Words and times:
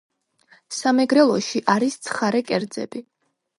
სამეგრელოში, 0.77 1.63
არის 1.75 1.99
ცხარე 2.09 2.43
კერძები. 2.51 3.07